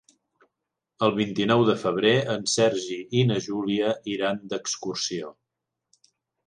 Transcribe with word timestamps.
El 1.07 1.13
vint-i-nou 1.19 1.61
de 1.67 1.75
febrer 1.83 2.15
en 2.37 2.47
Sergi 2.55 2.99
i 3.21 3.25
na 3.33 3.39
Júlia 3.51 3.93
iran 4.17 4.43
d'excursió. 4.55 5.33